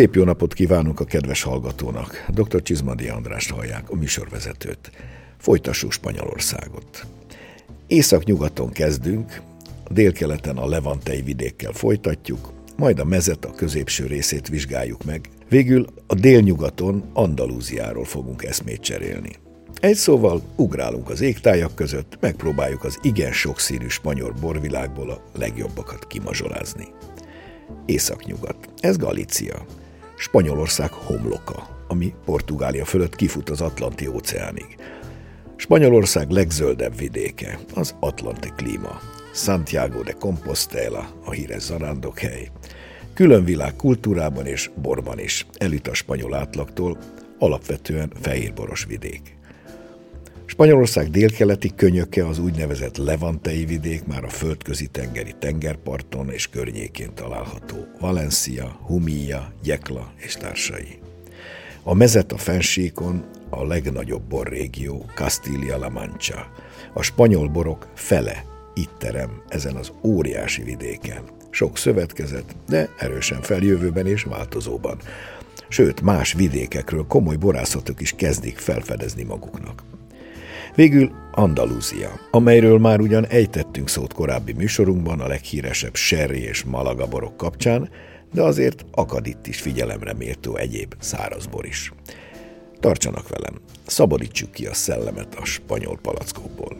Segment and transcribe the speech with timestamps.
[0.00, 2.26] Szép jó napot kívánunk a kedves hallgatónak.
[2.28, 2.62] Dr.
[2.62, 4.90] Csizmadi Andrást hallják, a műsorvezetőt.
[5.38, 7.06] Folytassuk Spanyolországot.
[7.86, 9.42] Észak-nyugaton kezdünk,
[9.90, 16.14] délkeleten a Levantei vidékkel folytatjuk, majd a mezet a középső részét vizsgáljuk meg, végül a
[16.14, 19.32] délnyugaton Andalúziáról fogunk eszmét cserélni.
[19.80, 26.88] Egy szóval ugrálunk az égtájak között, megpróbáljuk az igen sokszínű spanyol borvilágból a legjobbakat kimazsolázni.
[27.86, 28.68] Északnyugat.
[28.78, 29.64] Ez Galícia.
[30.20, 34.76] Spanyolország homloka, ami Portugália fölött kifut az Atlanti óceánig.
[35.56, 39.00] Spanyolország legzöldebb vidéke, az Atlanti klíma.
[39.32, 42.50] Santiago de Compostela, a híres zarándokhely.
[43.14, 46.98] Külön világ kultúrában és borban is, elit a spanyol átlagtól,
[47.38, 49.38] alapvetően fehérboros vidék.
[50.60, 57.76] Spanyolország délkeleti könyöke az úgynevezett levantei vidék már a földközi tengeri tengerparton és környékén található.
[58.00, 60.98] Valencia, Humilla, Jekla és társai.
[61.82, 66.52] A mezet a fensíkon a legnagyobb borrégió Castilla-La Mancha.
[66.92, 71.22] A spanyol borok fele itt terem ezen az óriási vidéken.
[71.50, 74.98] Sok szövetkezet, de erősen feljövőben és változóban.
[75.68, 79.82] Sőt, más vidékekről komoly borászatok is kezdik felfedezni maguknak.
[80.74, 87.36] Végül Andalúzia, amelyről már ugyan ejtettünk szót korábbi műsorunkban a leghíresebb Sherry és Malaga borok
[87.36, 87.90] kapcsán,
[88.32, 91.92] de azért akad itt is figyelemre méltó egyéb szárazbor is.
[92.80, 93.54] Tartsanak velem,
[93.86, 96.76] szabadítsuk ki a szellemet a spanyol palackokból.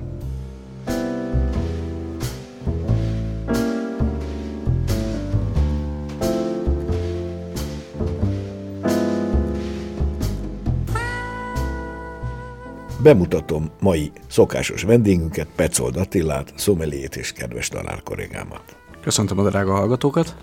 [13.02, 18.62] Bemutatom mai szokásos vendégünket, Pecold Attilát, szomeliét és kedves tanárkollégámat.
[19.02, 20.36] Köszöntöm a drága hallgatókat!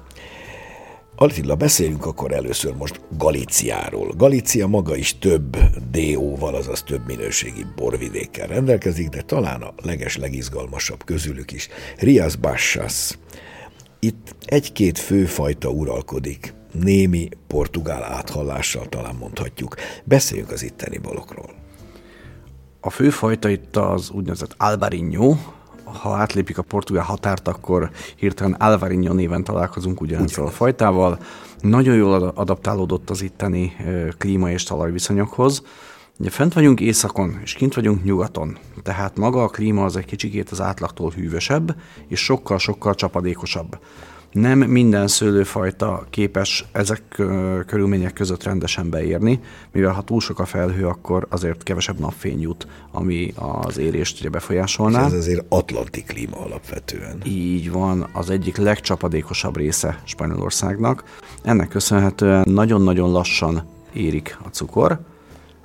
[1.16, 4.14] Attila, beszéljünk akkor először most Galíciáról.
[4.18, 5.58] Galícia maga is több
[5.92, 13.18] DO-val, azaz több minőségi borvidékkel rendelkezik, de talán a leges legizgalmasabb közülük is Rias Baixas.
[14.00, 19.76] Itt egy-két főfajta uralkodik, némi portugál áthallással talán mondhatjuk.
[20.04, 21.66] Beszéljünk az itteni bolokról.
[22.88, 25.36] A főfajta itt az úgynevezett Albarinho,
[25.84, 31.20] ha átlépik a portugál határt, akkor hirtelen Alvarinho néven találkozunk ugyanezzel a fajtával.
[31.62, 33.76] Nagyon jól adaptálódott az itteni
[34.18, 35.64] klíma és talajviszonyokhoz.
[36.18, 40.50] Ugye fent vagyunk északon, és kint vagyunk nyugaton, tehát maga a klíma az egy kicsikét
[40.50, 41.76] az átlagtól hűvösebb,
[42.08, 43.80] és sokkal-sokkal csapadékosabb
[44.40, 47.02] nem minden szőlőfajta képes ezek
[47.66, 49.40] körülmények között rendesen beérni,
[49.72, 54.30] mivel ha túl sok a felhő, akkor azért kevesebb napfény jut, ami az érést ugye
[54.30, 55.00] befolyásolná.
[55.00, 57.22] És ez azért atlanti klíma alapvetően.
[57.26, 61.04] Így van, az egyik legcsapadékosabb része Spanyolországnak.
[61.44, 65.00] Ennek köszönhetően nagyon-nagyon lassan érik a cukor,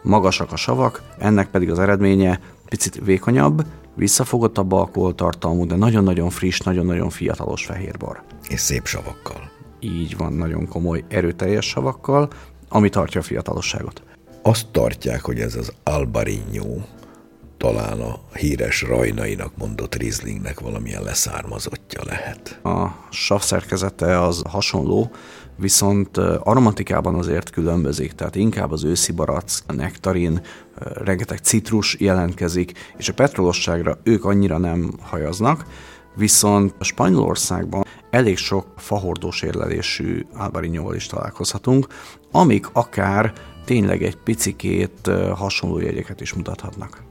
[0.03, 2.41] magasak a savak, ennek pedig az eredménye
[2.73, 8.23] picit vékonyabb, visszafogottabb alkoholtartalmú, de nagyon-nagyon friss, nagyon-nagyon fiatalos fehérbor.
[8.49, 9.51] És szép savakkal.
[9.81, 12.29] Így van, nagyon komoly, erőteljes savakkal,
[12.69, 14.03] ami tartja a fiatalosságot.
[14.43, 16.81] Azt tartják, hogy ez az Albarinho
[17.57, 22.61] talán a híres rajnainak mondott Rieslingnek valamilyen leszármazottja lehet.
[22.63, 25.11] A sav szerkezete az hasonló,
[25.57, 30.41] viszont aromatikában azért különbözik, tehát inkább az őszi barack, a nektarin,
[30.95, 35.65] rengeteg citrus jelentkezik, és a petrolosságra ők annyira nem hajaznak,
[36.17, 41.87] viszont a Spanyolországban elég sok fahordós érlelésű álbarinyóval is találkozhatunk,
[42.31, 43.33] amik akár
[43.65, 47.03] tényleg egy picikét hasonló jegyeket is mutathatnak.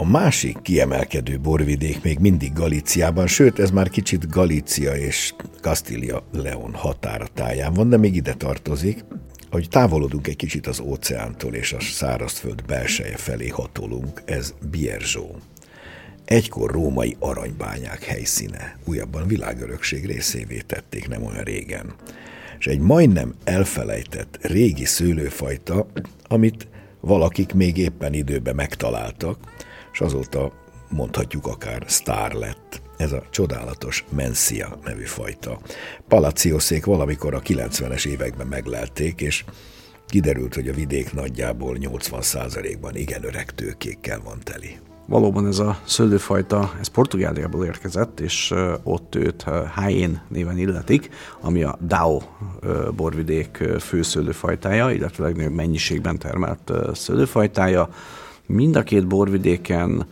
[0.00, 7.26] A másik kiemelkedő borvidék még mindig Galíciában, sőt, ez már kicsit Galícia és Castilla-Leon határa
[7.34, 9.04] táján van, de még ide tartozik.
[9.50, 15.36] Ahogy távolodunk egy kicsit az óceántól és a szárazföld belseje felé hatolunk, ez Bierzsó.
[16.24, 21.94] Egykor római aranybányák helyszíne, újabban világörökség részévé tették nem olyan régen.
[22.58, 25.86] És egy majdnem elfelejtett régi szőlőfajta,
[26.28, 26.68] amit
[27.00, 29.38] valakik még éppen időben megtaláltak,
[29.98, 30.52] és azóta
[30.88, 32.82] mondhatjuk akár sztár lett.
[32.96, 35.58] Ez a csodálatos Mencia nevű fajta.
[36.08, 39.44] Palaciószék valamikor a 90-es években meglelték, és
[40.06, 44.78] kiderült, hogy a vidék nagyjából 80%-ban igen öreg tőkékkel van teli.
[45.06, 49.42] Valóban ez a szőlőfajta, ez Portugáliából érkezett, és ott őt
[49.74, 51.08] Hájén néven illetik,
[51.40, 52.20] ami a Dao
[52.96, 57.88] borvidék főszőlőfajtája, illetve legnagyobb mennyiségben termelt szőlőfajtája.
[58.48, 60.06] Mind a két borvidéken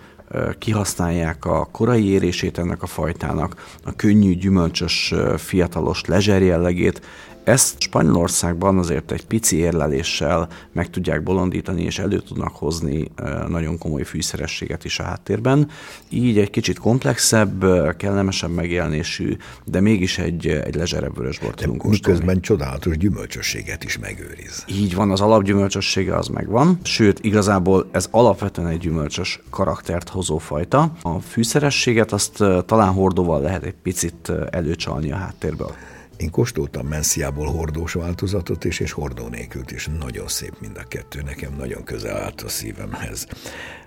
[0.58, 7.00] kihasználják a korai érését ennek a fajtának, a könnyű, gyümölcsös, fiatalos lezser jellegét,
[7.46, 13.10] Ezt Spanyolországban azért egy pici érleléssel meg tudják bolondítani, és elő tudnak hozni
[13.48, 15.68] nagyon komoly fűszerességet is a háttérben.
[16.08, 17.64] Így egy kicsit komplexebb,
[17.96, 24.64] kellemesebb megjelenésű, de mégis egy, egy lezserebb vörösbort tudunk Miközben csodálatos gyümölcsösséget is megőriz.
[24.68, 30.92] Így van, az alapgyümölcsössége az megvan, sőt, igazából ez alapvetően egy gyümölcsös karaktert hozó fajta.
[31.02, 35.74] A fűszerességet azt talán hordóval lehet egy picit előcsalni a háttérből.
[36.16, 39.88] Én kóstoltam mensziából hordós változatot is, és hordó nélkült is.
[40.00, 43.26] Nagyon szép mind a kettő, nekem nagyon közel állt a szívemhez.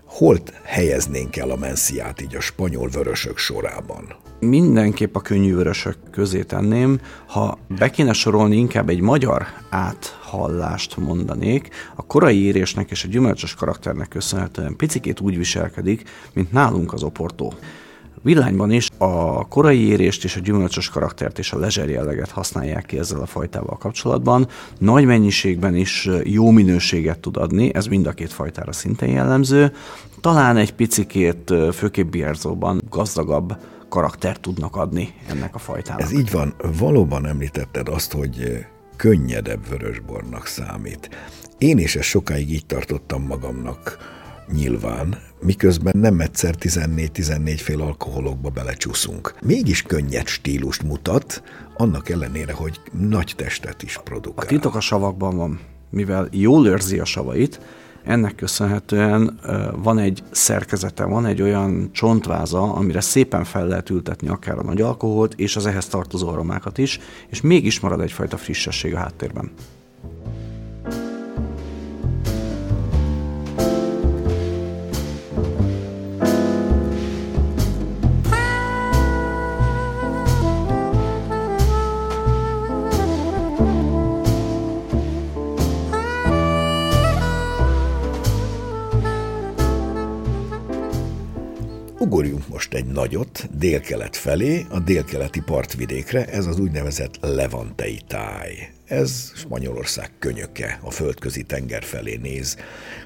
[0.05, 4.15] Hol helyeznénk el a mensziát így a spanyol vörösök sorában?
[4.39, 6.99] Mindenképp a könnyű vörösök közé tenném.
[7.27, 13.53] Ha be kéne sorolni, inkább egy magyar áthallást mondanék, a korai érésnek és a gyümölcsös
[13.53, 17.53] karakternek köszönhetően picikét úgy viselkedik, mint nálunk az oportó.
[18.21, 22.97] Villányban is a korai érést és a gyümölcsös karaktert és a lezser jelleget használják ki
[22.97, 24.47] ezzel a fajtával kapcsolatban.
[24.77, 29.73] Nagy mennyiségben is jó minőséget tud adni, ez mind a két fajtára szintén jellemző.
[30.21, 33.57] Talán egy picikét, főképp Bierzóban gazdagabb
[33.89, 36.01] karaktert tudnak adni ennek a fajtának.
[36.01, 36.53] Ez így van.
[36.77, 41.09] Valóban említetted azt, hogy könnyedebb vörösbornak számít.
[41.57, 43.97] Én is ezt sokáig így tartottam magamnak
[44.51, 49.35] nyilván, miközben nem egyszer 14-14 fél alkoholokba belecsúszunk.
[49.41, 51.43] Mégis könnyed stílust mutat,
[51.77, 54.45] annak ellenére, hogy nagy testet is produkál.
[54.45, 55.59] A titok a savakban van.
[55.89, 57.59] Mivel jól őrzi a savait,
[58.03, 59.39] ennek köszönhetően
[59.75, 64.81] van egy szerkezete, van egy olyan csontváza, amire szépen fel lehet ültetni akár a nagy
[64.81, 66.99] alkoholt, és az ehhez tartozó aromákat is,
[67.29, 69.51] és mégis marad egyfajta frissesség a háttérben.
[92.79, 98.71] Egy nagyot délkelet felé, a délkeleti partvidékre, ez az úgynevezett levantei táj.
[98.85, 102.57] Ez Spanyolország könyöke, a földközi tenger felé néz,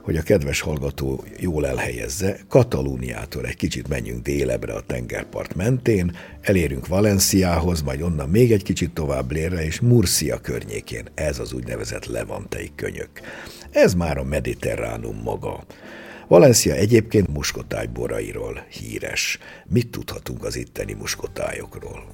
[0.02, 6.88] hogy a kedves hallgató jól elhelyezze, Katalúniától egy kicsit menjünk délebre a tengerpart mentén, elérünk
[6.88, 12.72] Valenciához, majd onnan még egy kicsit tovább lérre, és Murcia környékén, ez az úgynevezett levantei
[12.75, 13.10] könyök.
[13.72, 15.64] Ez már a mediterránum maga.
[16.33, 19.39] Valencia egyébként muskotály borairól híres.
[19.65, 22.06] Mit tudhatunk az itteni muskotályokról?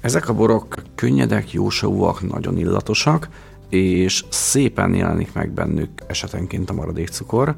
[0.00, 3.28] Ezek a borok könnyedek, jósavúak, nagyon illatosak,
[3.68, 7.56] és szépen jelenik meg bennük esetenként a maradékcukor.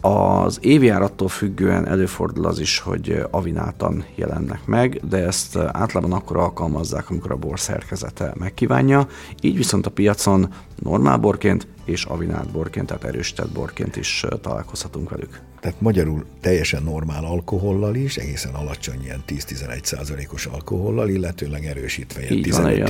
[0.00, 7.10] Az évjárattól függően előfordul az is, hogy avinátan jelennek meg, de ezt általában akkor alkalmazzák,
[7.10, 9.06] amikor a bor szerkezete megkívánja.
[9.40, 15.49] Így viszont a piacon normál borként és avinált borként, tehát erősített borként is találkozhatunk velük.
[15.60, 22.86] Tehát magyarul teljesen normál alkohollal is, egészen alacsony ilyen 10-11 százalékos alkohollal, illetőleg erősítve ilyen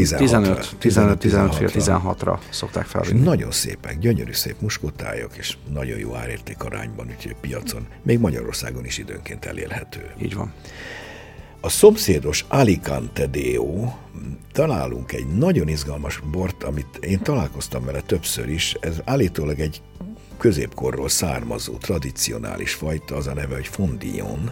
[0.80, 3.20] 15-16-ra szokták felvinni.
[3.20, 8.98] Nagyon szépek, gyönyörű szép muskotályok, és nagyon jó árérték arányban, úgyhogy piacon, még Magyarországon is
[8.98, 10.10] időnként elérhető.
[10.22, 10.52] Így van.
[11.60, 13.92] A szomszédos Alicante Deo
[14.52, 18.76] találunk egy nagyon izgalmas bort, amit én találkoztam vele többször is.
[18.80, 19.82] Ez állítólag egy
[20.40, 24.50] középkorról származó tradicionális fajta, az a neve, hogy Fondillon,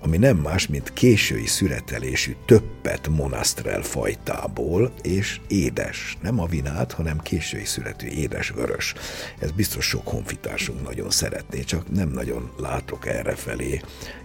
[0.00, 7.18] ami nem más, mint késői szüretelésű töppet monastrel fajtából, és édes, nem a vinát, hanem
[7.18, 8.94] késői születű édes vörös.
[9.38, 13.80] Ez biztos sok honfitársunk nagyon szeretné, csak nem nagyon látok erre felé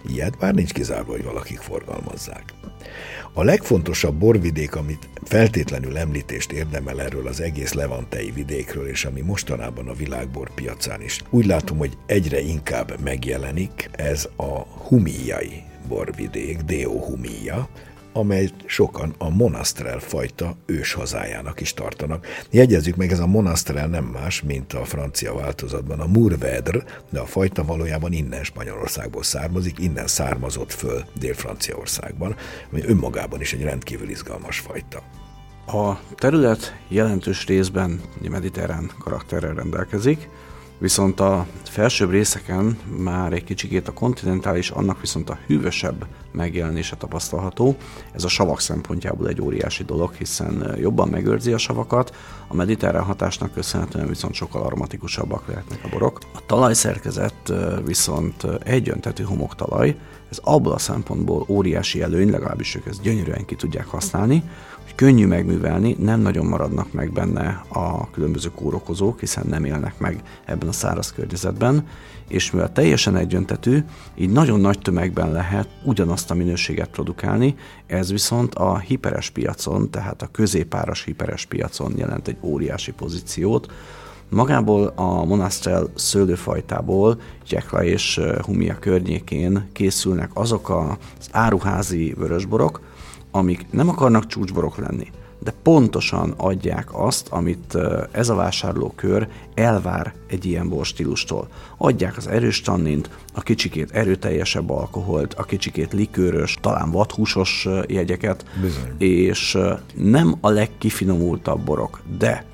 [0.06, 2.44] ilyet, bár nincs kizárva, hogy valakik forgalmazzák.
[3.32, 9.88] A legfontosabb borvidék, amit feltétlenül említést érdemel erről az egész levantei vidékről, és ami mostanában
[9.88, 16.98] a világbor piacán is úgy látom, hogy egyre inkább megjelenik, ez a humiai borvidék, Deo
[18.16, 22.26] Amely sokan a monastrel fajta őshazájának is tartanak.
[22.50, 27.26] Jegyezzük meg, ez a monastrel nem más, mint a francia változatban a Mourvedre, de a
[27.26, 32.36] fajta valójában innen Spanyolországból származik, innen származott föl Dél-Franciaországban,
[32.70, 35.02] ami önmagában is egy rendkívül izgalmas fajta.
[35.66, 40.28] A terület jelentős részben mediterrán karakterrel rendelkezik,
[40.78, 47.76] viszont a felsőbb részeken már egy kicsikét a kontinentális, annak viszont a hűvösebb megjelenése tapasztalható.
[48.12, 52.14] Ez a savak szempontjából egy óriási dolog, hiszen jobban megőrzi a savakat,
[52.48, 56.18] a mediterrán hatásnak köszönhetően viszont sokkal aromatikusabbak lehetnek a borok.
[56.34, 57.52] A talajszerkezet
[57.84, 59.96] viszont egyöntetű homoktalaj,
[60.30, 64.42] Ez abból a szempontból óriási előny, legalábbis ők ezt gyönyörűen ki tudják használni,
[64.94, 70.68] könnyű megművelni, nem nagyon maradnak meg benne a különböző kórokozók, hiszen nem élnek meg ebben
[70.68, 71.86] a száraz környezetben,
[72.28, 73.84] és mivel teljesen egyöntetű,
[74.14, 77.54] így nagyon nagy tömegben lehet ugyanazt a minőséget produkálni,
[77.86, 83.72] ez viszont a hiperes piacon, tehát a középáras hiperes piacon jelent egy óriási pozíciót,
[84.28, 92.80] Magából a Monastrell szőlőfajtából, Gyekla és Humia környékén készülnek azok az áruházi vörösborok,
[93.34, 97.78] amik nem akarnak csúcsborok lenni, de pontosan adják azt, amit
[98.10, 101.48] ez a vásárlókör elvár egy ilyen borstílustól.
[101.76, 108.94] Adják az erős tannint, a kicsikét erőteljesebb alkoholt, a kicsikét likőrös, talán vadhúsos jegyeket, Bizony.
[108.98, 109.58] és
[109.94, 112.44] nem a legkifinomultabb borok, de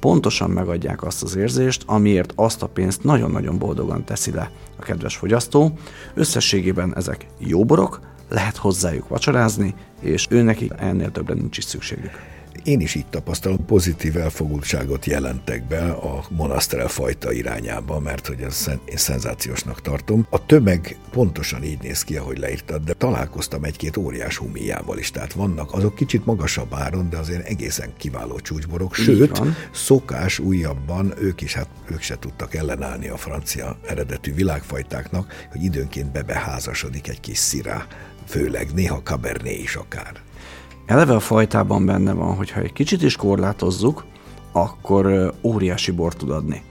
[0.00, 5.16] pontosan megadják azt az érzést, amiért azt a pénzt nagyon-nagyon boldogan teszi le a kedves
[5.16, 5.78] fogyasztó.
[6.14, 12.32] Összességében ezek jó borok, lehet hozzájuk vacsorázni, és ő neki ennél többre nincs is szükségük.
[12.64, 18.70] Én is így tapasztalom, pozitív elfogultságot jelentek be a Monastrell fajta irányába, mert hogy ez
[18.84, 20.26] én szenzációsnak tartom.
[20.30, 25.32] A tömeg pontosan így néz ki, ahogy leírtad, de találkoztam egy-két óriás humijával is, tehát
[25.32, 29.42] vannak azok kicsit magasabb áron, de azért egészen kiváló csúcsborok, sőt,
[29.72, 36.12] szokás újabban ők is, hát ők se tudtak ellenállni a francia eredetű világfajtáknak, hogy időnként
[36.12, 37.86] bebeházasodik egy kis szirá,
[38.26, 40.12] főleg néha cabernet is akár.
[40.86, 44.04] Eleve a fajtában benne van, hogy ha egy kicsit is korlátozzuk,
[44.52, 46.62] akkor óriási bort tud adni.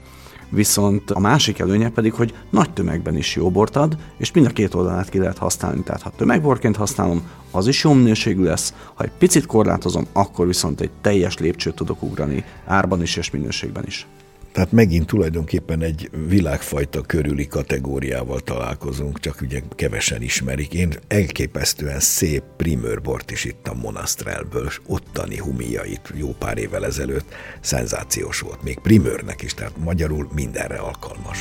[0.50, 4.50] Viszont a másik előnye pedig, hogy nagy tömegben is jó bort ad, és mind a
[4.50, 5.82] két oldalát ki lehet használni.
[5.82, 10.80] Tehát ha tömegborként használom, az is jó minőségű lesz, ha egy picit korlátozom, akkor viszont
[10.80, 14.06] egy teljes lépcsőt tudok ugrani árban is és minőségben is.
[14.52, 20.72] Tehát megint tulajdonképpen egy világfajta körüli kategóriával találkozunk, csak ugye kevesen ismerik.
[20.72, 27.34] Én elképesztően szép primőrbort is ittam Monastrellből, ottani humijait jó pár évvel ezelőtt.
[27.60, 31.38] Szenzációs volt, még primőrnek is, tehát magyarul mindenre alkalmas.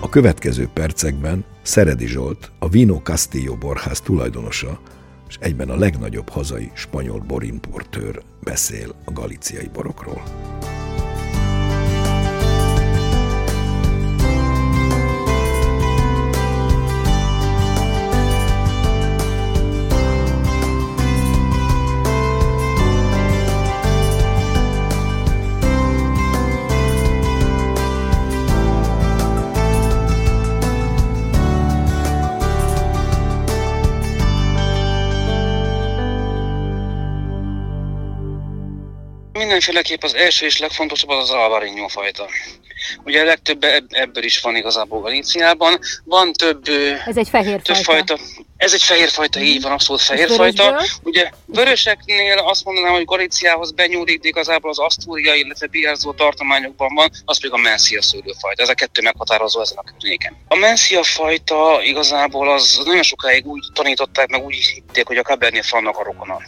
[0.00, 4.80] A következő percekben Szeredi Zsolt, a Vino Castillo borház tulajdonosa,
[5.28, 10.22] és egyben a legnagyobb hazai spanyol borimportőr beszél a galiciai borokról.
[39.54, 42.28] Mindenféleképp az első és legfontosabb az az Alvarinho fajta.
[43.04, 45.78] Ugye a legtöbb ebből is van igazából Galíciában.
[46.04, 46.68] Van több,
[47.06, 48.16] Ez egy fehér több fajta.
[48.16, 48.22] fajta.
[48.56, 50.80] Ez egy fehér fajta, így van, abszolút fehér fajta.
[51.02, 57.40] Ugye vöröseknél azt mondanám, hogy Galíciához benyúlik, igazából az Asztúria, illetve Biarzó tartományokban van, az
[57.40, 58.62] pedig a Mencia szőlőfajta.
[58.62, 60.36] Ez a kettő meghatározó ezen a környéken.
[60.48, 65.66] A Mencia fajta igazából az nagyon sokáig úgy tanították, meg úgy hitték, hogy a Cabernet
[65.66, 66.40] Franc a rokona.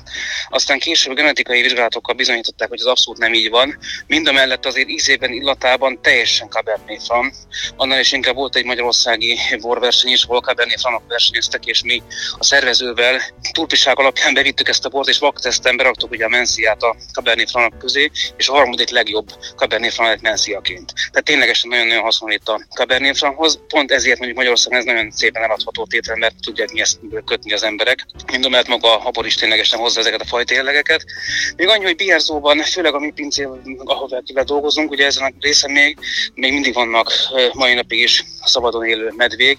[0.49, 3.79] Aztán később genetikai vizsgálatokkal bizonyították, hogy ez abszolút nem így van.
[4.07, 7.37] Mind a mellett azért ízében, illatában teljesen Cabernet Franc.
[7.77, 12.03] Annál is inkább volt egy magyarországi borverseny is, ahol Cabernet Franc versenyeztek, és mi
[12.39, 13.21] a szervezővel
[13.53, 17.75] turpiság alapján bevittük ezt a bort, és vakteszten beraktuk ugye a Menciát a Cabernet Franc
[17.79, 20.93] közé, és a harmadik legjobb Cabernet Franc lett Menciaként.
[21.11, 23.61] Tehát ténylegesen nagyon-nagyon hasonlít a Cabernet Franchoz.
[23.69, 27.63] Pont ezért mondjuk Magyarországon ez nagyon szépen eladható tétel, mert tudják mi ezt kötni az
[27.63, 28.07] emberek.
[28.27, 31.05] Mind mert maga a bor is ténylegesen hozza ezeket a fajta jellegeket.
[31.57, 35.99] Még annyi, hogy Bierzóban, főleg a mi pincében, ahol dolgozunk, ugye ezen a részen még,
[36.35, 37.13] még mindig vannak
[37.53, 39.59] mai napig is szabadon élő medvék,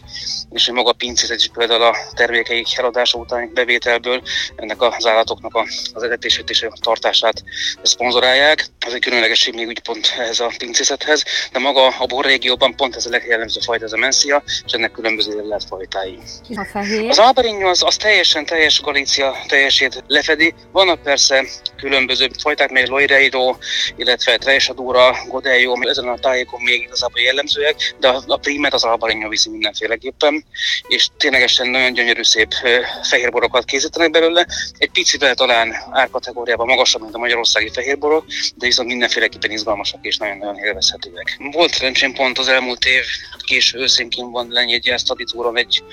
[0.51, 1.96] és hogy maga a pincézet is például a
[2.28, 4.22] termékeik eladása után bevételből
[4.56, 5.56] ennek az állatoknak
[5.94, 7.44] az etetését és a tartását
[7.82, 8.66] szponzorálják.
[8.80, 13.06] Ez egy különlegesség még úgy pont ez a pincészethez, de maga a borrégióban pont ez
[13.06, 16.20] a legjellemző fajta, ez a Mencia, és ennek különböző életfajtái.
[16.56, 17.10] A fehér.
[17.10, 20.54] Az Albarinho az, az teljesen teljes Galícia teljesét lefedi.
[20.72, 21.46] Vannak persze
[21.78, 23.56] különböző fajták, még Loireiro,
[23.96, 29.50] illetve Tresadura, Godello, ezen a tájékon még igazából jellemzőek, de a, primet az Albarinho viszi
[29.50, 30.46] mindenféleképpen,
[30.88, 34.48] és ténylegesen nagyon gyönyörű szép fehérborokat készítenek belőle.
[34.78, 40.58] Egy picivel talán árkategóriában magasabb, mint a magyarországi fehérborok, de viszont mindenféleképpen izgalmasak és nagyon-nagyon
[40.58, 41.38] élvezhetőek.
[41.52, 43.04] Volt szerencsém pont az elmúlt év
[43.48, 45.84] késő őszénként van lenyegyezte a egy,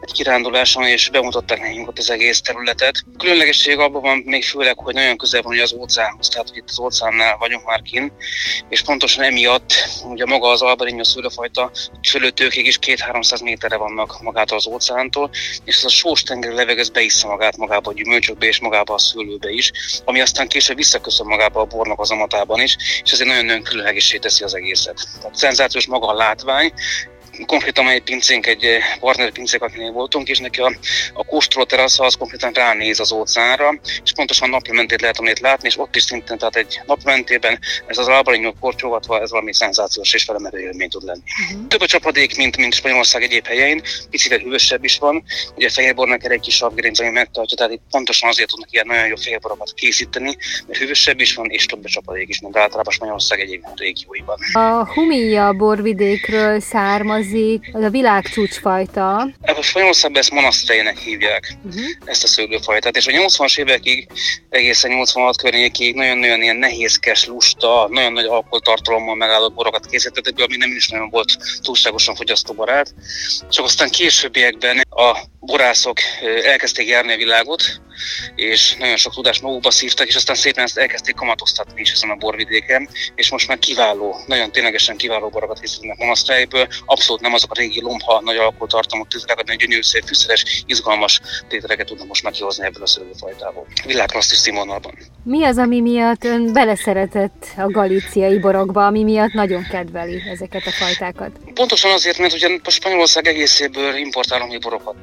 [0.00, 2.94] egy kiránduláson, és bemutatták nekünk ott az egész területet.
[3.18, 6.78] Különlegesség abban van még főleg, hogy nagyon közel van az óceánhoz, tehát hogy itt az
[6.78, 8.12] óceánnál vagyunk már kin,
[8.68, 9.72] és pontosan emiatt
[10.04, 11.70] ugye maga az albarinyo szőlőfajta
[12.08, 15.30] fölöttőkig is két-háromszáz méterre vannak magától az óceántól,
[15.70, 18.98] és ez a sós tengeri levegő ez beissza magát magába a gyümölcsökbe és magába a
[18.98, 19.70] szőlőbe is,
[20.04, 24.18] ami aztán később visszaköszön magába a bornak az amatában is, és ez egy nagyon-nagyon különlegesé
[24.18, 25.08] teszi az egészet.
[25.20, 26.72] Tehát szenzációs maga a látvány,
[27.46, 30.72] konkrétan egy pincénk, egy eh, partner pincék, akinél voltunk, és neki a,
[31.12, 35.78] a kóstoló terasza az konkrétan ránéz az óceánra, és pontosan naplementét lehet amit látni, és
[35.78, 40.58] ott is szintén, tehát egy naplementében ez az albalinok korcsolgatva, ez valami szenzációs és felemelő
[40.58, 41.22] élmény tud lenni.
[41.50, 41.66] Uh-huh.
[41.66, 45.24] Több a csapadék, mint, mint Spanyolország egyéb helyein, picit hűvösebb is van,
[45.56, 49.06] ugye a fehérbornak egy kis savgerinc, ami megtartja, tehát itt pontosan azért tudnak ilyen nagyon
[49.06, 53.40] jó fehérborokat készíteni, mert hűvösebb is van, és több a csapadék is, mint általában Spanyolország
[53.40, 54.36] egyéb régióiban.
[54.52, 59.16] A humilla borvidékről származik származik, az a világ csúcsfajta.
[59.40, 61.82] A Spanyolországban ezt monaszteinek hívják, uh-huh.
[62.04, 64.08] ezt a szőlőfajtát, és a 80-as évekig,
[64.48, 70.70] egészen 86 környékig nagyon-nagyon ilyen nehézkes, lusta, nagyon nagy alkoholtartalommal megállott borokat készítettek, ami nem
[70.70, 72.94] is nagyon volt túlságosan fogyasztóbarát.
[73.50, 75.98] Csak aztán későbbiekben a borászok
[76.44, 77.62] elkezdték járni a világot,
[78.34, 82.14] és nagyon sok tudást magukba szívtak, és aztán szépen ezt elkezdték kamatoztatni is ezen a
[82.14, 87.58] borvidéken, és most már kiváló, nagyon ténylegesen kiváló borokat készítenek monasztrájből, abszolút nem azok a
[87.58, 92.64] régi lomha, nagy alkoholtartalmú tételeket, nagyon gyönyörű, szép, fűszeres, izgalmas tételeket tudnak most már kihozni
[92.64, 93.66] ebből a szőlőfajtából.
[93.86, 94.98] Világklasszis színvonalban.
[95.24, 100.70] Mi az, ami miatt ön beleszeretett a galíciai borokba, ami miatt nagyon kedveli ezeket a
[100.70, 101.30] fajtákat?
[101.54, 104.96] Pontosan azért, mert ugye a Spanyolország egészéből importálunk mi borokat,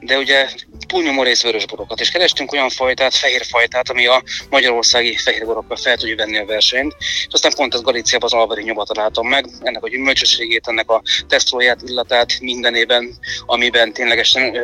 [0.00, 0.48] de ugye
[0.86, 5.76] túlnyomó rész vörös borokat, és kerestünk olyan fajtát, fehér fajtát, ami a magyarországi fehér borokkal
[5.76, 9.46] fel tudja venni a versenyt, és aztán pont ez Galíciában az Alvari nyomat találtam meg,
[9.62, 14.56] ennek a gyümölcsösségét, ennek a tesztróját, illatát mindenében, amiben ténylegesen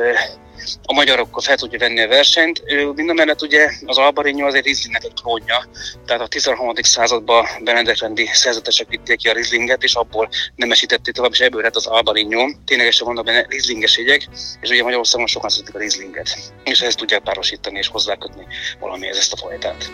[0.82, 2.62] a magyarokkal fel tudja venni a versenyt.
[2.94, 5.68] Minden mellett ugye az Albarinho az egy egy klónja,
[6.06, 6.72] tehát a 13.
[6.74, 11.87] században Benedekrendi szerzetesek vitték ki a Rizlinget, és abból nemesítették tovább, és ebből lett az
[11.87, 12.50] Albarinho.
[12.64, 14.28] Ténylegesen vannak benne Rizlinges jegyek,
[14.61, 18.46] és ugye Magyarországon sokan szeretik a Rizlinget, és ezt tudják párosítani és hozzákötni
[18.81, 19.90] valamihez ezt a fajtát.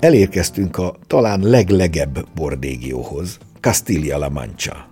[0.00, 4.88] Elérkeztünk a talán leglegebb bordégióhoz, Castilla-La Mancha.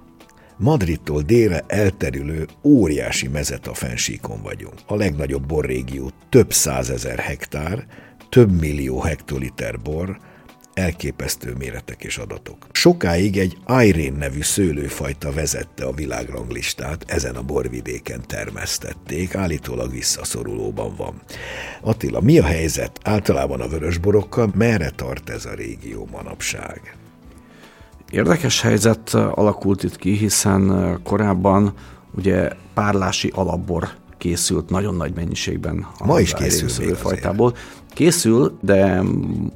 [0.56, 4.74] Madridtól délre elterülő óriási mezet a fensíkon vagyunk.
[4.86, 7.86] A legnagyobb borrégió több százezer hektár,
[8.28, 10.18] több millió hektoliter bor,
[10.76, 12.66] elképesztő méretek és adatok.
[12.72, 21.22] Sokáig egy Irene nevű szőlőfajta vezette a világranglistát, ezen a borvidéken termesztették, állítólag visszaszorulóban van.
[21.80, 26.96] Attila, mi a helyzet általában a vörösborokkal, merre tart ez a régió manapság?
[28.10, 31.74] Érdekes helyzet alakult itt ki, hiszen korábban
[32.16, 37.54] ugye párlási alapbor készült nagyon nagy mennyiségben a Ma is készül fajtából.
[37.96, 39.02] Készül, de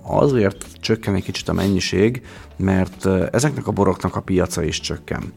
[0.02, 2.22] azért csökken egy kicsit a mennyiség,
[2.56, 5.32] mert ezeknek a boroknak a piaca is csökken.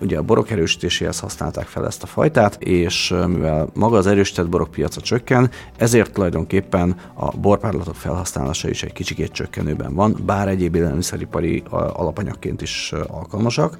[0.00, 4.70] Ugye a borok erősítéséhez használták fel ezt a fajtát, és mivel maga az erősített borok
[4.70, 11.62] piaca csökken, ezért tulajdonképpen a borpárlatok felhasználása is egy kicsikét csökkenőben van, bár egyéb élelmiszeripari
[11.70, 13.76] alapanyagként is alkalmasak.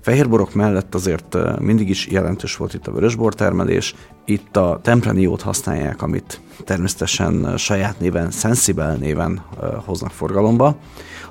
[0.00, 3.94] Fehérborok mellett azért mindig is jelentős volt itt a vörösbor termelés.
[4.26, 9.42] Itt a Tempraniót használják, amit természetesen saját néven, Sensible néven
[9.84, 10.66] hoznak forgalomba.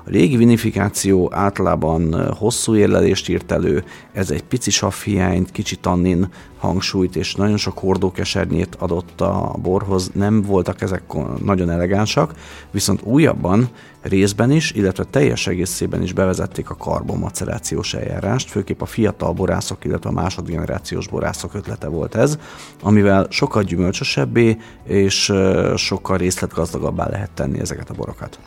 [0.06, 6.28] A régi vinifikáció általában hosszú érlelést írt elő, ez egy pici savhiányt, kicsi tannin
[6.58, 11.02] hangsúlyt és nagyon sok hordókesernyét adott a borhoz, nem voltak ezek
[11.44, 12.34] nagyon elegánsak,
[12.70, 13.68] viszont újabban
[14.02, 20.10] részben is, illetve teljes egészében is bevezették a karbonmacerációs eljárást, főképp a fiatal borászok, illetve
[20.10, 22.38] a másodgenerációs borászok ötlete volt ez,
[22.84, 25.32] amivel sokkal gyümölcsösebbé és
[25.76, 28.38] sokkal részletgazdagabbá lehet tenni ezeket a borokat.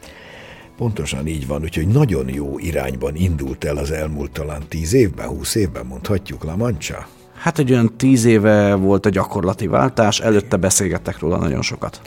[0.77, 5.55] Pontosan így van, úgyhogy nagyon jó irányban indult el az elmúlt talán tíz évben, húsz
[5.55, 7.07] évben mondhatjuk La Mancha.
[7.37, 12.01] Hát egy olyan tíz éve volt a gyakorlati váltás, előtte beszélgettek róla nagyon sokat.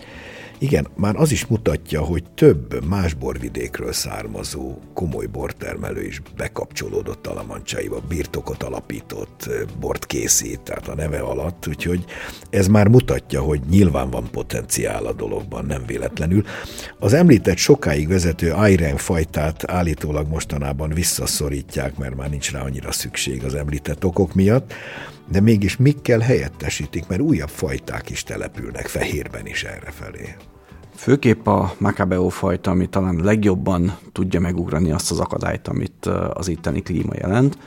[0.63, 7.35] Igen, már az is mutatja, hogy több más borvidékről származó komoly bortermelő is bekapcsolódott a
[7.35, 12.05] Lamancsaiba, birtokot alapított, bort készít, tehát a neve alatt, úgyhogy
[12.51, 16.45] ez már mutatja, hogy nyilván van potenciál a dologban, nem véletlenül.
[16.99, 23.45] Az említett sokáig vezető Airen fajtát állítólag mostanában visszaszorítják, mert már nincs rá annyira szükség
[23.45, 24.73] az említett okok miatt,
[25.31, 30.37] de mégis mikkel helyettesítik, mert újabb fajták is települnek Fehérben is errefelé.
[30.95, 36.83] Főképp a Macabeo fajta, ami talán legjobban tudja megugrani azt az akadályt, amit az itteni
[36.83, 37.59] klíma jelent.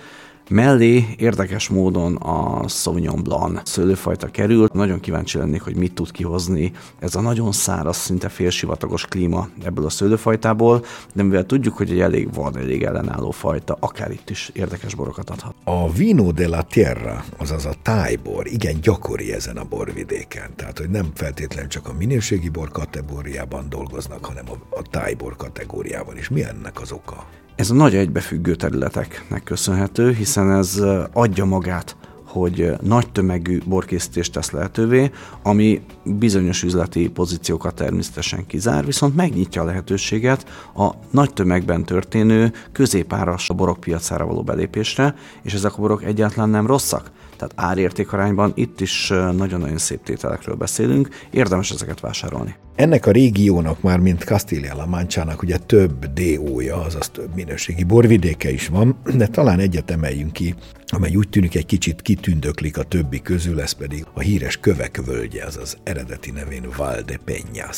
[0.50, 4.74] Mellé érdekes módon a Sauvignon Blanc szőlőfajta került.
[4.74, 9.86] Nagyon kíváncsi lennék, hogy mit tud kihozni ez a nagyon száraz, szinte félsivatagos klíma ebből
[9.86, 14.52] a szőlőfajtából, de mivel tudjuk, hogy egy elég vad, elég ellenálló fajta, akár itt is
[14.54, 15.56] érdekes borokat adhat.
[15.64, 20.56] A vino de la tierra, azaz a tájbor, igen gyakori ezen a borvidéken.
[20.56, 26.18] Tehát, hogy nem feltétlenül csak a minőségi bor kategóriában dolgoznak, hanem a, a tájbor kategóriában
[26.18, 26.30] is.
[26.30, 27.26] Mi ennek az oka?
[27.56, 30.82] Ez a nagy egybefüggő területeknek köszönhető, hiszen ez
[31.14, 31.96] adja magát
[32.34, 35.12] hogy nagy tömegű borkészítést tesz lehetővé,
[35.44, 43.50] ami bizonyos üzleti pozíciókat természetesen kizár, viszont megnyitja a lehetőséget a nagy tömegben történő középáras
[43.50, 47.12] a borok piacára való belépésre, és ezek a borok egyáltalán nem rosszak.
[47.44, 52.56] Tehát árértékarányban itt is nagyon-nagyon szép tételekről beszélünk, érdemes ezeket vásárolni.
[52.76, 58.68] Ennek a régiónak már, mint Castilla-La Mancha-nak ugye több DO-ja, azaz több minőségi borvidéke is
[58.68, 63.62] van, de talán egyet emeljünk ki, amely úgy tűnik egy kicsit kitündöklik a többi közül,
[63.62, 67.78] ez pedig a híres kövek völgye, azaz eredeti nevén Valde Peñas.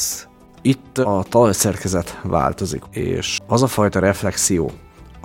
[0.62, 4.72] Itt a talajszerkezet változik, és az a fajta reflexió,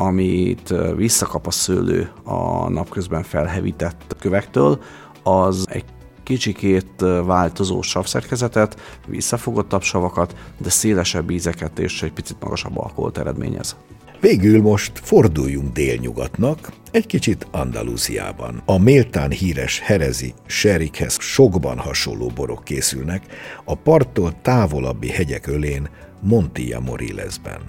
[0.01, 4.83] amit visszakap a szőlő a napközben felhevített kövektől,
[5.23, 5.85] az egy
[6.23, 13.77] kicsikét változó savszerkezetet, visszafogottabb savakat, de szélesebb ízeket és egy picit magasabb alkoholt eredményez.
[14.21, 18.63] Végül most forduljunk délnyugatnak, egy kicsit Andalúziában.
[18.65, 23.23] A méltán híres herezi serikhez sokban hasonló borok készülnek,
[23.65, 25.89] a parttól távolabbi hegyek ölén
[26.21, 27.61] Montilla Morilesben.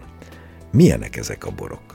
[0.71, 1.90] Milyenek ezek a borok?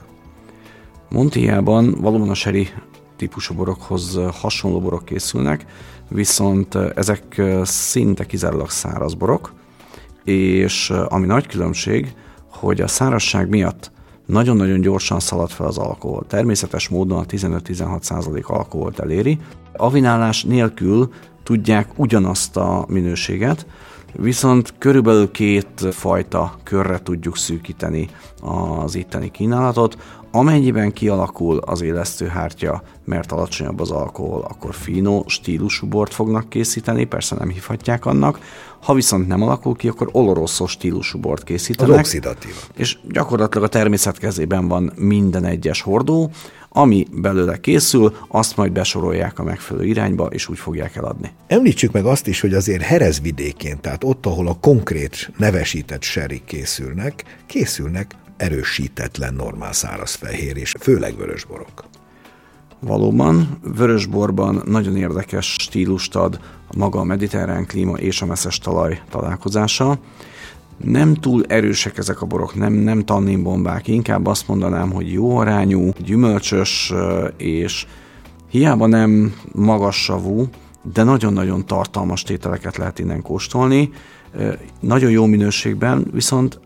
[1.08, 2.68] Montiában valóban a seri
[3.16, 5.66] típusú borokhoz hasonló borok készülnek,
[6.08, 9.52] viszont ezek szinte kizárólag száraz borok,
[10.24, 12.14] és ami nagy különbség,
[12.50, 13.90] hogy a szárazság miatt
[14.26, 16.24] nagyon-nagyon gyorsan szalad fel az alkohol.
[16.28, 19.38] Természetes módon a 15-16% alkoholt eléri.
[19.76, 21.10] Avinálás nélkül
[21.42, 23.66] tudják ugyanazt a minőséget,
[24.12, 28.08] viszont körülbelül két fajta körre tudjuk szűkíteni
[28.40, 29.96] az itteni kínálatot.
[30.36, 37.36] Amennyiben kialakul az élesztőhártya, mert alacsonyabb az alkohol, akkor fino stílusú bort fognak készíteni, persze
[37.36, 38.38] nem hívhatják annak.
[38.82, 41.92] Ha viszont nem alakul ki, akkor oloroszos stílusú bort készítenek.
[41.92, 42.54] Az oxidatív.
[42.74, 46.30] És gyakorlatilag a természet kezében van minden egyes hordó,
[46.68, 51.30] ami belőle készül, azt majd besorolják a megfelelő irányba, és úgy fogják eladni.
[51.46, 57.24] Említsük meg azt is, hogy azért Herezvidékén, tehát ott, ahol a konkrét nevesített serik készülnek,
[57.46, 61.84] készülnek erősítetlen normál száraz fehér és főleg vörösborok.
[62.80, 66.40] Valóban, vörösborban nagyon érdekes stílust ad
[66.76, 69.98] maga a mediterrán klíma és a messzes talaj találkozása.
[70.84, 75.90] Nem túl erősek ezek a borok, nem, nem tanninbombák, inkább azt mondanám, hogy jó arányú,
[75.98, 76.92] gyümölcsös,
[77.36, 77.86] és
[78.50, 80.48] hiába nem magas savú,
[80.92, 83.90] de nagyon-nagyon tartalmas tételeket lehet innen kóstolni.
[84.80, 86.60] Nagyon jó minőségben, viszont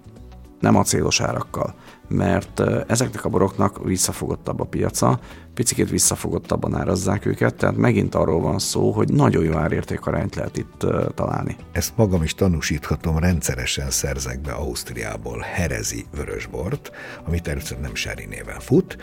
[0.60, 1.74] nem acélos árakkal,
[2.08, 5.18] mert ezeknek a boroknak visszafogottabb a piaca,
[5.54, 10.86] picit visszafogottabban árazzák őket, tehát megint arról van szó, hogy nagyon jó árértékarányt lehet itt
[11.14, 11.56] találni.
[11.72, 16.90] Ezt magam is tanúsíthatom, rendszeresen szerzek be Ausztriából herezi vörösbort,
[17.26, 18.96] ami természetesen nem Sherry néven fut.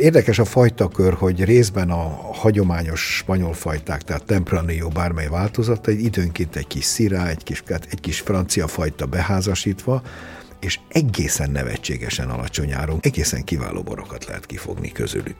[0.00, 6.56] Érdekes a fajtakör, hogy részben a hagyományos spanyol fajták, tehát Tempranillo bármely változata, egy időnként
[6.56, 10.02] egy kis szirá, egy kis, egy kis francia fajta beházasítva,
[10.60, 15.36] és egészen nevetségesen alacsony áron egészen kiváló borokat lehet kifogni közülük.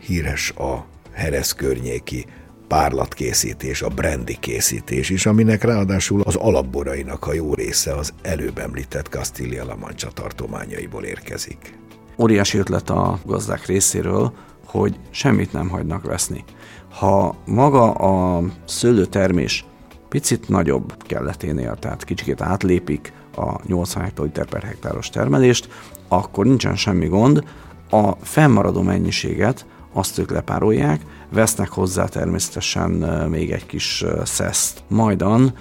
[0.00, 2.26] Híres a Herez környéki
[2.68, 9.06] párlatkészítés, a brandy készítés is, aminek ráadásul az alapborainak a jó része az előbb említett
[9.06, 11.78] Castilla-La Mancha tartományaiból érkezik.
[12.18, 14.32] Óriási ötlet a gazdák részéről,
[14.64, 16.44] hogy semmit nem hagynak veszni.
[16.90, 19.64] Ha maga a szőlőtermés
[20.08, 25.68] picit nagyobb kelleténél, tehát kicsit átlépik a 80 hektoliter per hektáros termelést,
[26.08, 27.44] akkor nincsen semmi gond,
[27.90, 31.00] a fennmaradó mennyiséget azt ők lepárolják,
[31.32, 32.90] vesznek hozzá természetesen
[33.28, 34.82] még egy kis szeszt.
[34.88, 35.52] Majdan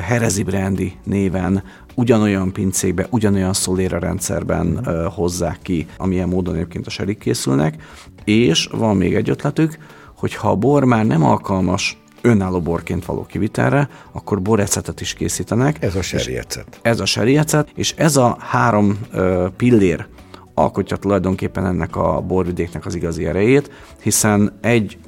[0.00, 1.62] Herezi Brandy néven
[1.94, 7.82] ugyanolyan pincékbe, ugyanolyan szoléra rendszerben hozzák ki, amilyen módon egyébként a serik készülnek,
[8.24, 9.78] és van még egy ötletük,
[10.16, 15.82] hogy ha a bor már nem alkalmas önálló borként való kivitelre, akkor borecetet is készítenek.
[15.82, 16.78] Ez a seriecet.
[16.82, 20.06] Ez a seriecet, és ez a három ö, pillér
[20.54, 23.70] alkotja tulajdonképpen ennek a borvidéknek az igazi erejét,
[24.02, 24.98] hiszen egy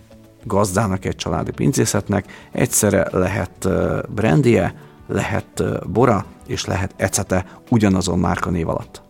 [0.44, 3.68] gazdának, egy családi pincészetnek egyszerre lehet
[4.14, 4.74] brandie,
[5.07, 9.03] lehet bora, és lehet ecete ugyanazon márkanév alatt.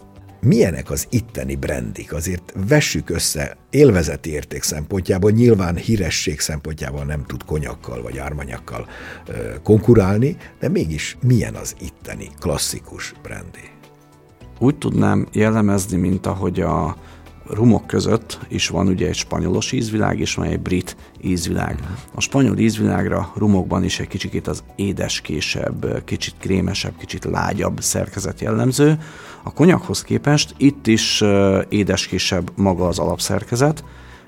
[0.45, 2.13] Milyenek az itteni brandik?
[2.13, 8.89] Azért vessük össze élvezeti érték szempontjából, nyilván híresség szempontjából nem tud konyakkal vagy ármanyakkal
[9.63, 13.71] konkurálni, de mégis milyen az itteni klasszikus brandy?
[14.59, 16.97] Úgy tudnám jellemezni, mint ahogy a
[17.51, 20.94] rumok között is van ugye egy spanyolos ízvilág, és van egy brit
[21.25, 21.79] ízvilág.
[22.15, 28.99] A spanyol ízvilágra rumokban is egy kicsit az édeskésebb, kicsit krémesebb, kicsit lágyabb szerkezet jellemző.
[29.43, 31.23] A konyakhoz képest itt is
[31.69, 33.85] édeskésebb maga az alapszerkezet,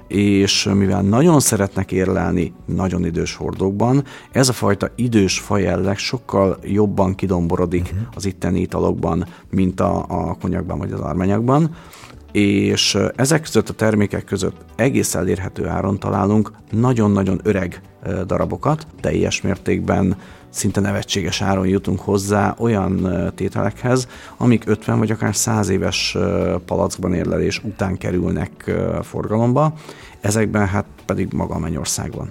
[0.09, 7.15] és mivel nagyon szeretnek érlelni nagyon idős hordókban, ez a fajta idős fajellek sokkal jobban
[7.15, 8.09] kidomborodik uh-huh.
[8.15, 11.75] az itteni italokban, mint a, a konyakban vagy az ármányakban
[12.33, 17.81] és ezek között a termékek között egész elérhető áron találunk nagyon-nagyon öreg
[18.27, 20.17] darabokat, teljes mértékben
[20.51, 26.17] szinte nevetséges áron jutunk hozzá olyan tételekhez, amik 50 vagy akár 100 éves
[26.65, 28.71] palackban érlelés után kerülnek
[29.03, 29.75] forgalomba,
[30.21, 32.31] ezekben hát pedig maga a Mennyország van.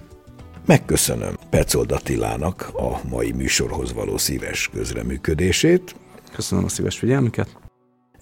[0.65, 5.95] Megköszönöm Pecold Attilának a mai műsorhoz való szíves közreműködését.
[6.35, 7.64] Köszönöm a szíves figyelmüket.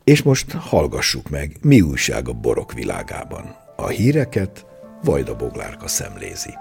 [0.03, 3.55] És most hallgassuk meg, mi újság a borok világában.
[3.75, 4.65] A híreket
[5.03, 6.53] Vajda Boglárka szemlézi.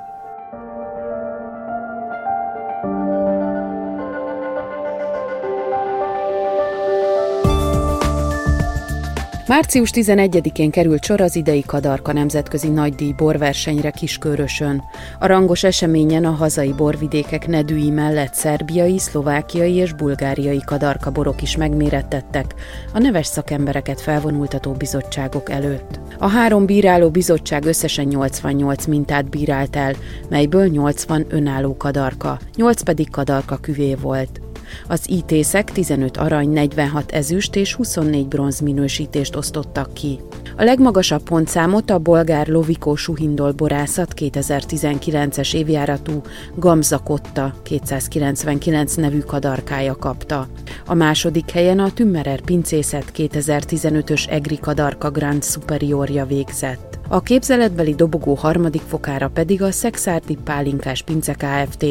[9.53, 14.83] Március 11-én került sor az idei Kadarka Nemzetközi Nagydíj borversenyre Kiskörösön.
[15.19, 21.57] A rangos eseményen a hazai borvidékek nedűi mellett szerbiai, szlovákiai és bulgáriai Kadarka borok is
[21.57, 22.55] megmérettettek
[22.93, 26.01] a neves szakembereket felvonultató bizottságok előtt.
[26.19, 29.95] A három bíráló bizottság összesen 88 mintát bírált el,
[30.29, 34.41] melyből 80 önálló kadarka, 8 pedig kadarka küvé volt.
[34.89, 40.19] Az ítészek 15 arany, 46 ezüst és 24 bronz minősítést osztottak ki.
[40.57, 46.21] A legmagasabb pontszámot a bolgár Loviko Suhindol borászat 2019-es évjáratú
[46.57, 50.49] Gamza Kotta 299 nevű kadarkája kapta.
[50.87, 56.92] A második helyen a Tümmerer pincészet 2015-ös Egri kadarka Grand Superiorja végzett.
[57.09, 61.85] A képzeletbeli dobogó harmadik fokára pedig a Szexárdi Pálinkás Pince Kft.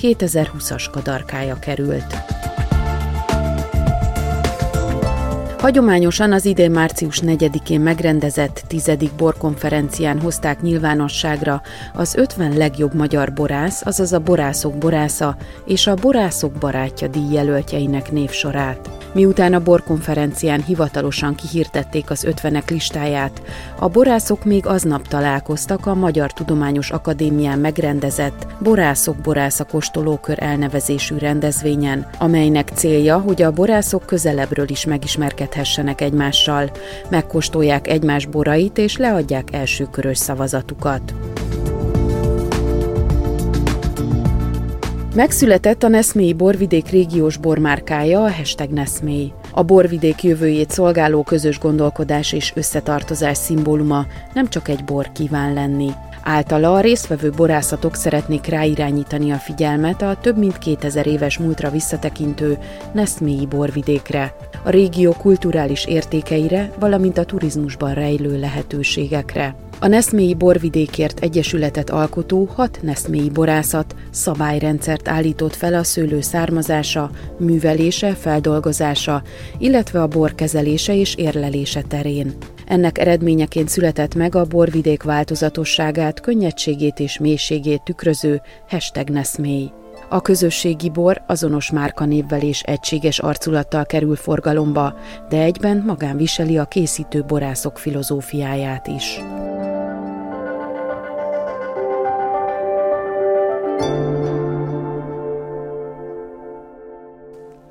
[0.00, 2.39] 2020-as kadarkája került.
[5.60, 11.62] Hagyományosan az idén március 4-én megrendezett tizedik borkonferencián hozták nyilvánosságra
[11.94, 18.90] az 50 legjobb magyar borász, azaz a borászok borásza és a borászok barátja díjjelöltjeinek névsorát.
[19.12, 23.42] Miután a borkonferencián hivatalosan kihirtették az ötvenek listáját,
[23.78, 32.06] a borászok még aznap találkoztak a Magyar Tudományos Akadémián megrendezett Borászok Borásza Kóstolókör elnevezésű rendezvényen,
[32.18, 34.84] amelynek célja, hogy a borászok közelebbről is
[35.50, 36.70] megismerkedhessenek egymással,
[37.08, 41.14] megkóstolják egymás borait és leadják első körös szavazatukat.
[45.14, 49.32] Megszületett a Neszmélyi borvidék régiós bormárkája, a hashtag Neszmély.
[49.52, 55.90] A borvidék jövőjét szolgáló közös gondolkodás és összetartozás szimbóluma nem csak egy bor kíván lenni.
[56.22, 62.58] Általa a résztvevő borászatok szeretnék ráirányítani a figyelmet a több mint 2000 éves múltra visszatekintő
[62.92, 69.54] Neszmélyi borvidékre, a régió kulturális értékeire, valamint a turizmusban rejlő lehetőségekre.
[69.82, 78.14] A Neszmélyi Borvidékért Egyesületet alkotó hat Neszmélyi borászat szabályrendszert állított fel a szőlő származása, művelése,
[78.14, 79.22] feldolgozása,
[79.58, 82.34] illetve a bor kezelése és érlelése terén.
[82.70, 89.70] Ennek eredményeként született meg a borvidék változatosságát, könnyedségét és mélységét tükröző hashtag Neszmély.
[90.08, 94.94] A közösségi bor azonos márkanévvel és egységes arculattal kerül forgalomba,
[95.28, 99.20] de egyben magán viseli a készítő borászok filozófiáját is.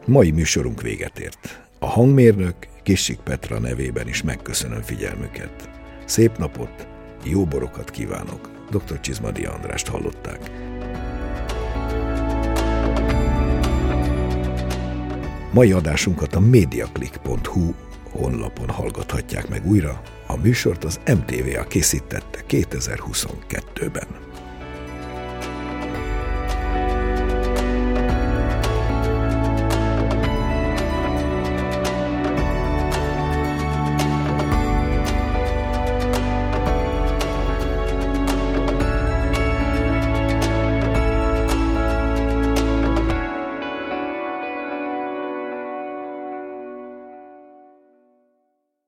[0.06, 1.62] Mai műsorunk véget ért.
[1.80, 2.56] A hangmérnök
[2.90, 5.70] Kissik Petra nevében is megköszönöm figyelmüket.
[6.06, 6.88] Szép napot,
[7.24, 8.50] jó borokat kívánok.
[8.70, 9.00] Dr.
[9.00, 10.52] Csizmadi Andrást hallották.
[15.52, 17.74] Mai adásunkat a mediaclick.hu
[18.12, 20.02] honlapon hallgathatják meg újra.
[20.28, 24.29] A műsort az MTVA készítette 2022-ben.